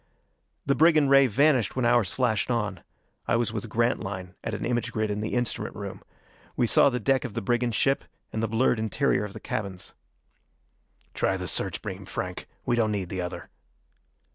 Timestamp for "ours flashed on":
1.85-2.81